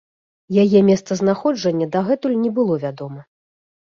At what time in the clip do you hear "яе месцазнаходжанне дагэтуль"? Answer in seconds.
0.63-2.39